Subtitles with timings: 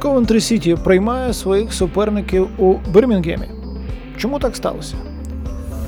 [0.00, 3.46] Ковентрі Сіті приймає своїх суперників у Бірмінгемі.
[4.16, 4.94] Чому так сталося?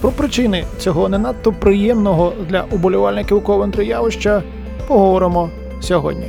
[0.00, 4.42] Про причини цього не надто приємного для уболівальників Ковентрі явища
[4.88, 5.50] поговоримо
[5.80, 6.24] сьогодні.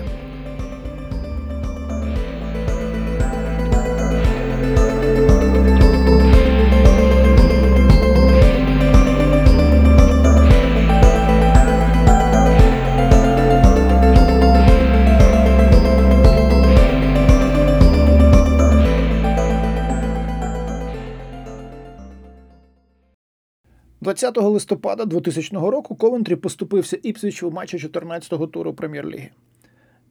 [24.13, 29.29] 20 листопада 2000 року Ковентрі поступився Іпсвіч у матчі 14-го туру прем'єр-ліги.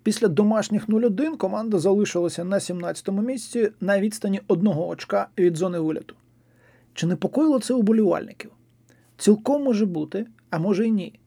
[0.02, 6.14] Після домашніх 0-1 команда залишилася на 17-му місці на відстані одного очка від зони виліту.
[6.94, 8.50] Чи непокоїло це уболівальників?
[9.18, 11.20] Цілком може бути, а може й ні.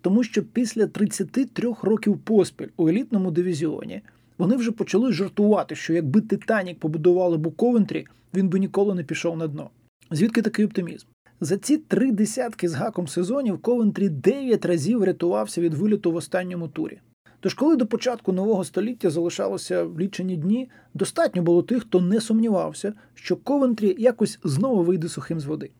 [0.00, 4.02] Тому що після 33 років поспіль у елітному дивізіоні
[4.38, 9.04] вони вже почали жартувати, що якби Титанік побудували б у Ковентрі, він би ніколи не
[9.04, 9.70] пішов на дно.
[10.10, 11.11] Звідки такий оптимізм?
[11.44, 16.68] За ці три десятки з гаком сезонів Ковентрі дев'ять разів рятувався від виліту в останньому
[16.68, 17.00] турі.
[17.40, 22.92] Тож, коли до початку нового століття залишалося лічені дні, достатньо було тих, хто не сумнівався,
[23.14, 25.70] що Ковентрі якось знову вийде сухим з води.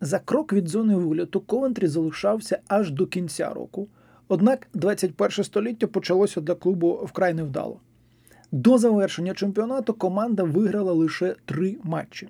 [0.00, 3.88] За крок від зони виліту Ковентрі залишався аж до кінця року.
[4.28, 7.80] Однак 21 століття почалося для клубу вкрай невдало.
[8.52, 12.28] До завершення чемпіонату команда виграла лише три матчі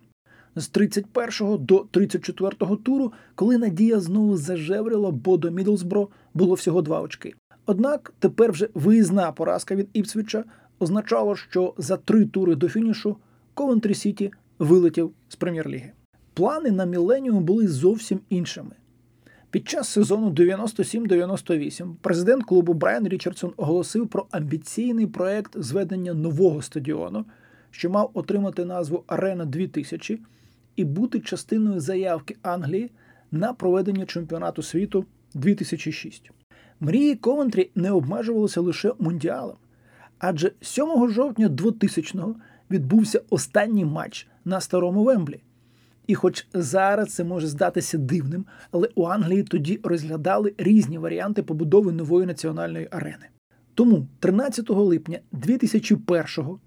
[0.56, 7.00] з 31 до 34 туру, коли надія знову зажеврила, бо до Мідлсбро було всього два
[7.00, 7.34] очки.
[7.66, 10.44] Однак тепер вже виїзна поразка від Іпсвіча
[10.78, 13.16] означала, що за три тури до фінішу
[13.54, 15.92] Ковентрі Сіті вилетів з прем'єр-ліги.
[16.34, 18.70] Плани на Міленіум були зовсім іншими.
[19.50, 27.24] Під час сезону 97-98 президент клубу Брайан Річардсон оголосив про амбіційний проект зведення нового стадіону,
[27.70, 30.20] що мав отримати назву Арена 2000
[30.76, 32.90] і бути частиною заявки Англії
[33.30, 36.30] на проведення чемпіонату світу 2006.
[36.80, 39.56] Мрії Ковентрі не обмежувалися лише мундіалом,
[40.18, 42.36] адже 7 жовтня 2000-го
[42.70, 45.42] відбувся останній матч на старому Вемблі.
[46.06, 51.92] І хоч зараз це може здатися дивним, але у Англії тоді розглядали різні варіанти побудови
[51.92, 53.26] нової національної арени.
[53.74, 56.60] Тому 13 липня 2001-го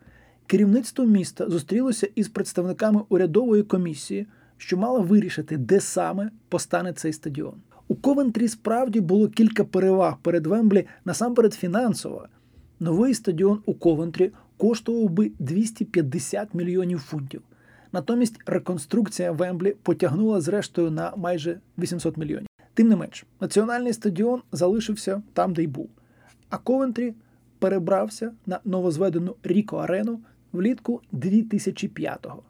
[0.48, 7.56] керівництво міста зустрілося із представниками урядової комісії, що мала вирішити, де саме постане цей стадіон.
[7.88, 12.28] У Ковентрі справді було кілька переваг перед Вемблі насамперед фінансово.
[12.80, 17.42] Новий стадіон у Ковентрі коштував би 250 мільйонів фунтів.
[17.92, 22.48] Натомість реконструкція Вемблі потягнула зрештою на майже 800 мільйонів.
[22.74, 25.90] Тим не менш, національний стадіон залишився там, де й був.
[26.50, 27.14] А Ковентрі
[27.60, 30.20] перебрався на новозведену Ріко Арену
[30.56, 32.44] влітку 2005-го,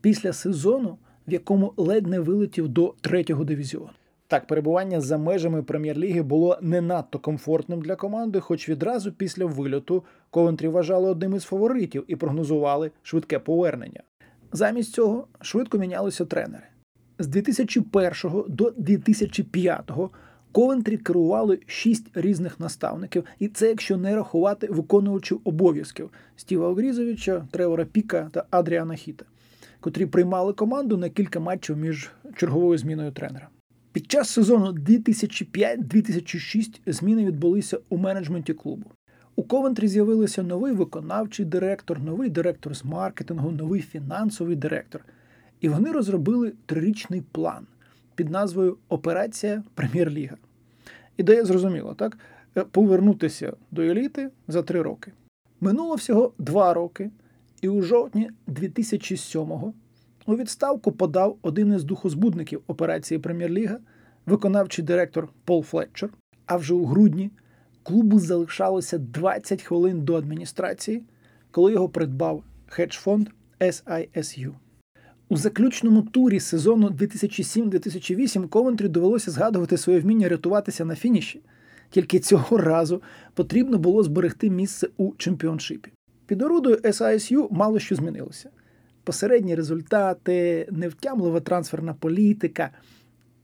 [0.00, 0.98] після сезону,
[1.28, 3.90] в якому ледь не вилетів до третього дивізіону.
[4.26, 10.04] Так, перебування за межами прем'єр-ліги було не надто комфортним для команди, хоч відразу після вильоту
[10.30, 14.02] Ковентрі вважали одним із фаворитів і прогнозували швидке повернення.
[14.52, 16.64] Замість цього швидко мінялися тренери.
[17.18, 19.90] З 2001 до 2005
[20.54, 27.84] Ковентрі керували шість різних наставників, і це якщо не рахувати виконувачів обов'язків Стіва Огрізовича, Тревора
[27.84, 29.24] Піка та Адріана Хіта,
[29.80, 33.48] котрі приймали команду на кілька матчів між черговою зміною тренера.
[33.92, 38.90] Під час сезону 2005-2006 зміни відбулися у менеджменті клубу.
[39.36, 45.04] У Ковентрі з'явилися новий виконавчий директор, новий директор з маркетингу, новий фінансовий директор.
[45.60, 47.66] І вони розробили трирічний план
[48.14, 50.36] під назвою Операція Прем'єр-Ліга.
[51.16, 52.18] Ідея зрозуміла, так?
[52.56, 55.12] Е, повернутися до еліти за три роки.
[55.60, 57.10] Минуло всього два роки,
[57.60, 59.72] і у жовтні 2007-го
[60.26, 63.78] у відставку подав один із духозбудників операції Прем'єр-Ліга,
[64.26, 66.10] виконавчий директор Пол Флетчер.
[66.46, 67.30] А вже у грудні
[67.82, 71.02] клубу залишалося 20 хвилин до адміністрації,
[71.50, 73.28] коли його придбав хедж-фонд
[73.60, 74.52] SISU.
[75.34, 81.40] У заключному турі сезону 2007-2008 Ковентрі довелося згадувати своє вміння рятуватися на фініші.
[81.90, 83.02] Тільки цього разу
[83.34, 85.92] потрібно було зберегти місце у чемпіоншипі.
[86.26, 88.50] Під орудою SISU мало що змінилося.
[89.04, 92.70] Посередні результати, невтямлива трансферна політика.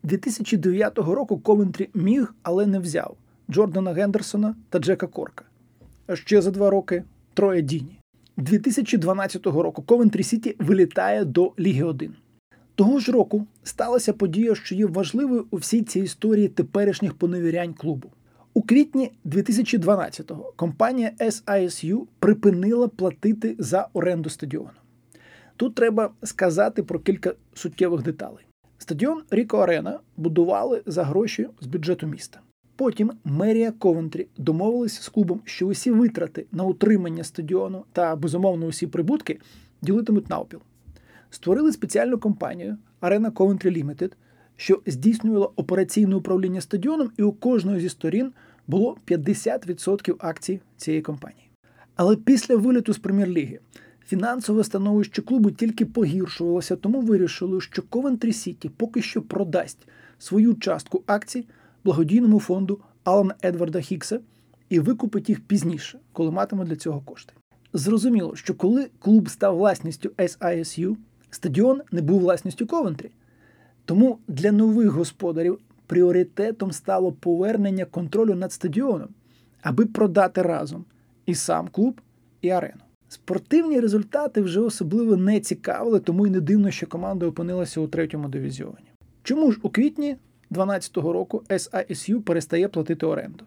[0.03, 3.17] 2009 року Ковентрі міг, але не взяв
[3.51, 5.45] Джордана Гендерсона та Джека Корка.
[6.07, 7.05] А ще за два роки
[7.35, 8.00] троє Діні.
[8.41, 12.15] 2012 року Ковентрі Сіті вилітає до Ліги 1.
[12.75, 18.11] Того ж року сталася подія, що є важливою у всій цій історії теперішніх поневірянь клубу.
[18.55, 24.71] У квітні 2012-го компанія SISU припинила платити за оренду стадіону.
[25.57, 28.45] Тут треба сказати про кілька суттєвих деталей.
[28.79, 32.41] Стадіон Ріко Арена будували за гроші з бюджету міста.
[32.81, 38.87] Потім мерія Ковентрі домовилася з клубом, що усі витрати на утримання стадіону та, безумовно, усі
[38.87, 39.41] прибутки
[39.83, 40.61] ділитимуть навпіл.
[41.31, 44.13] Створили спеціальну компанію Arena Coventry Limited,
[44.57, 48.33] що здійснювала операційне управління стадіоном, і у кожної зі сторін
[48.67, 51.51] було 50% акцій цієї компанії.
[51.97, 53.59] Але після виліту з прем'єр-ліги
[54.07, 59.89] фінансове становище клубу тільки погіршувалося, тому вирішили, що Coventry Сіті поки що продасть
[60.19, 61.47] свою частку акцій
[61.85, 64.21] благодійному фонду Алана Едварда Хікса
[64.69, 67.33] і викупить їх пізніше, коли матиме для цього кошти.
[67.73, 70.97] Зрозуміло, що коли клуб став власністю SISU,
[71.31, 73.11] стадіон не був власністю Ковентрі.
[73.85, 79.09] Тому для нових господарів пріоритетом стало повернення контролю над стадіоном,
[79.63, 80.85] аби продати разом
[81.27, 82.01] і сам клуб,
[82.43, 82.81] і арену.
[83.09, 88.29] Спортивні результати вже особливо не цікавили, тому й не дивно, що команда опинилася у третьому
[88.29, 88.93] дивізіоні.
[89.23, 90.17] Чому ж у квітні
[90.51, 93.45] 2012 року SISU перестає платити оренду?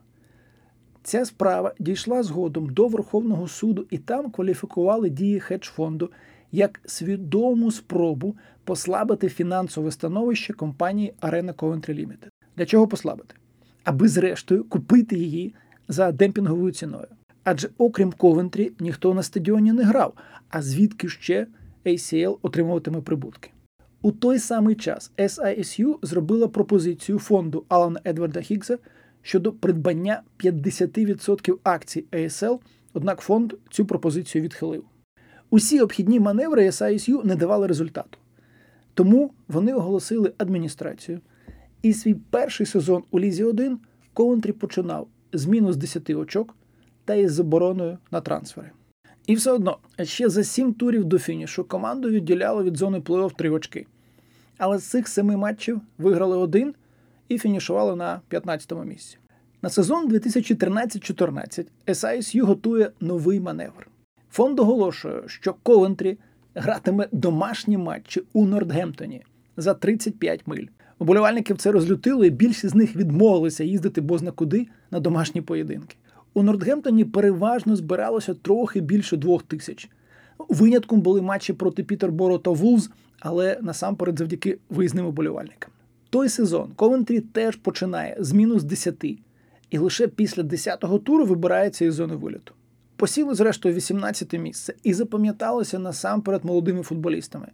[1.03, 6.09] Ця справа дійшла згодом до Верховного суду і там кваліфікували дії хедж-фонду
[6.51, 12.29] як свідому спробу послабити фінансове становище компанії Arena Coventry Limited.
[12.57, 13.35] Для чого послабити?
[13.83, 15.53] Аби, зрештою, купити її
[15.87, 17.07] за демпінговою ціною.
[17.43, 20.13] Адже окрім Ковентрі, ніхто на стадіоні не грав,
[20.49, 21.47] а звідки ще
[21.85, 23.49] ACL отримуватиме прибутки.
[24.05, 28.77] У той самий час SISU зробила пропозицію фонду Алана Едварда Хіггса
[29.21, 32.59] щодо придбання 50% акцій ASL,
[32.93, 34.83] однак фонд цю пропозицію відхилив.
[35.49, 38.17] Усі обхідні маневри SISU не давали результату.
[38.93, 41.21] Тому вони оголосили адміністрацію.
[41.81, 43.79] І свій перший сезон у Лізі 1
[44.13, 46.55] Ковентрі починав з мінус 10 очок
[47.05, 48.71] та із забороною на трансфери.
[49.27, 53.49] І все одно, ще за 7 турів до фінішу команду відділяло від зони плей-офф 3
[53.49, 53.85] очки.
[54.57, 56.73] Але з цих семи матчів виграли один
[57.29, 59.17] і фінішували на 15-му місці.
[59.61, 63.87] На сезон 2013-14 SISU готує новий маневр.
[64.31, 66.17] Фонд оголошує, що Ковентрі
[66.55, 69.23] гратиме домашні матчі у Нордгемптоні
[69.57, 70.65] за 35 миль.
[70.99, 75.95] Уболівальників це розлютило, і більшість з них відмовилися їздити бозна куди на домашні поєдинки.
[76.33, 79.89] У Нортгемптоні переважно збиралося трохи більше двох тисяч.
[80.49, 82.89] Винятком були матчі проти Пітерборо та Вулз,
[83.19, 85.71] але насамперед завдяки виїзним уболівальникам.
[86.09, 89.05] Той сезон Ковентрі теж починає з мінус 10,
[89.69, 92.53] і лише після 10-го туру вибирається із зони виліту.
[92.95, 97.47] Посіли, зрештою, 18 місце і запам'яталося насамперед молодими футболістами.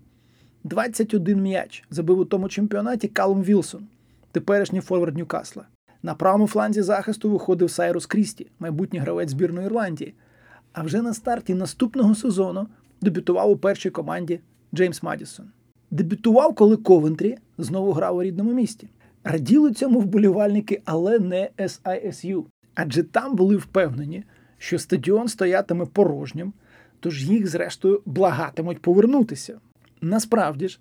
[0.64, 3.88] 21 м'яч забив у тому чемпіонаті Калум Вілсон,
[4.32, 5.66] теперішній форвард Ньюкасла.
[6.04, 10.14] На правому фланзі захисту виходив Сайрус Крісті, майбутній гравець збірної Ірландії.
[10.74, 12.68] А вже на старті наступного сезону
[13.02, 14.40] дебютував у першій команді
[14.76, 15.46] Джеймс Мадісон.
[15.92, 18.90] Дебютував, коли Ковентрі знову грав у рідному місті.
[19.24, 22.46] Раділи цьому вболівальники, але не SISU.
[22.76, 24.24] Адже там були впевнені,
[24.58, 26.54] що стадіон стоятиме порожнім,
[27.00, 29.60] тож їх, зрештою, благатимуть повернутися.
[30.02, 30.80] Насправді ж,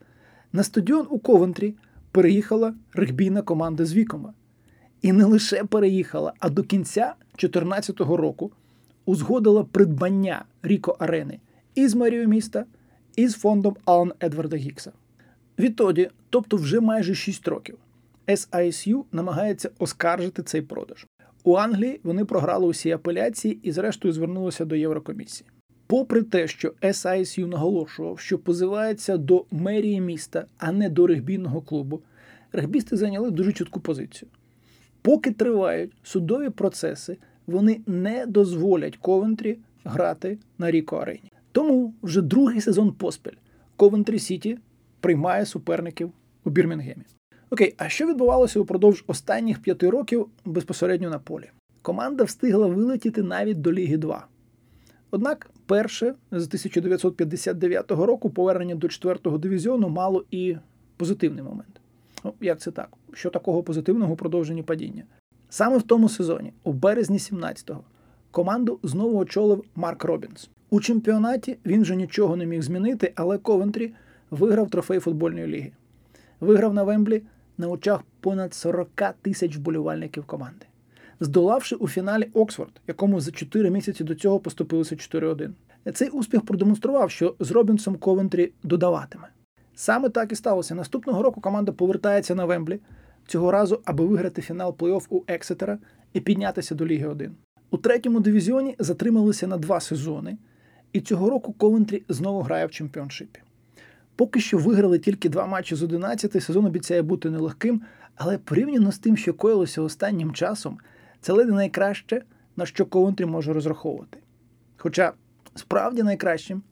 [0.53, 1.75] на стадіон у Ковентрі
[2.11, 4.33] переїхала регбійна команда з Вікома.
[5.03, 8.53] І не лише переїхала, а до кінця 2014 року
[9.05, 11.39] узгодила придбання Ріко Арени
[11.75, 12.65] із мерією міста,
[13.17, 14.93] і з фондом Алан Едварда Гікса.
[15.59, 17.79] Відтоді, тобто вже майже 6 років,
[18.27, 21.07] SISU намагається оскаржити цей продаж.
[21.45, 25.51] У Англії вони програли усі апеляції і, зрештою, звернулися до Єврокомісії.
[25.87, 32.03] Попри те, що SISU наголошував, що позивається до мерії міста, а не до регбійного клубу,
[32.53, 34.29] регбісти зайняли дуже чітку позицію.
[35.03, 41.33] Поки тривають судові процеси, вони не дозволять Ковентрі грати на Ріко Арені.
[41.53, 43.37] Тому вже другий сезон поспіль
[43.77, 44.59] Ковентрі Сіті
[45.01, 46.13] приймає суперників
[46.45, 47.03] у Бірмінгемі.
[47.51, 51.51] Окей, а що відбувалося упродовж останніх п'яти років безпосередньо на полі?
[51.83, 54.27] Команда встигла вилетіти навіть до Ліги 2.
[55.11, 60.57] Однак, перше з 1959 року повернення до 4-го дивізіону мало і
[60.97, 61.78] позитивний момент.
[62.25, 62.91] Ну, як це так?
[63.13, 65.05] Що такого позитивного у продовженні падіння?
[65.49, 67.85] Саме в тому сезоні, у березні 17-го,
[68.31, 70.51] команду знову очолив Марк Робінс.
[70.71, 73.93] У чемпіонаті він вже нічого не міг змінити, але Ковентрі
[74.31, 75.73] виграв трофей футбольної ліги.
[76.41, 77.23] Виграв на Вемблі
[77.59, 78.89] на очах понад 40
[79.23, 80.67] тисяч вболівальників команди,
[81.21, 85.51] здолавши у фіналі Оксфорд, якому за 4 місяці до цього поступилося 4-1.
[85.95, 89.29] Цей успіх продемонстрував, що з Робінсом Ковентрі додаватиме.
[89.81, 90.75] Саме так і сталося.
[90.75, 92.81] Наступного року команда повертається на Вемблі,
[93.27, 95.79] цього разу, аби виграти фінал плей-офф у Ексетера
[96.13, 97.35] і піднятися до Ліги 1.
[97.71, 100.39] У третьому дивізіоні затрималися на два сезони,
[100.93, 103.41] і цього року Ковентрі знову грає в чемпіоншипі.
[104.17, 107.83] Поки що виграли тільки два матчі з 11, сезон обіцяє бути нелегким,
[108.17, 110.79] але порівняно з тим, що коїлося останнім часом,
[111.21, 112.23] це ледь найкраще,
[112.57, 114.19] на що Ковентрі може розраховувати.
[114.77, 115.13] Хоча
[115.55, 116.63] справді найкращим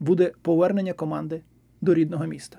[0.00, 1.42] буде повернення команди
[1.84, 2.58] до рідного міста.